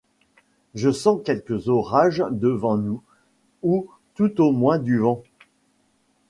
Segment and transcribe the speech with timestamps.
[0.73, 3.03] Je sens quelque orage devant nous,
[3.61, 5.21] ou tout au moins du vent…